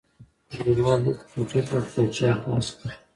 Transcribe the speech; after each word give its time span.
ډګروال 0.63 0.99
بېرته 1.05 1.25
کوټې 1.31 1.59
ته 1.67 1.71
لاړ 1.75 1.83
او 1.83 1.87
کتابچه 1.89 2.23
یې 2.29 2.33
خلاصه 2.41 2.73
کړه 2.79 2.93